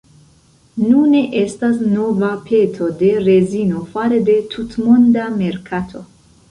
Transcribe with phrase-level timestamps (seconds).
[0.85, 6.09] Nune estas nova peto de rezino fare de tutmonda merkato.